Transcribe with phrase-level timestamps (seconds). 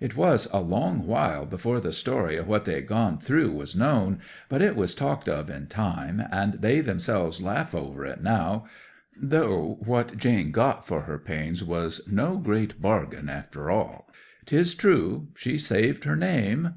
[0.00, 3.76] 'It was a long while before the story of what they had gone through was
[3.76, 8.64] known, but it was talked of in time, and they themselves laugh over it now;
[9.14, 14.08] though what Jane got for her pains was no great bargain after all.
[14.46, 16.76] 'Tis true she saved her name.